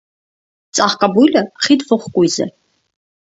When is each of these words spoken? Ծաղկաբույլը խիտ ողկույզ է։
Ծաղկաբույլը 0.77 1.43
խիտ 1.67 1.85
ողկույզ 1.91 2.39
է։ 2.47 2.51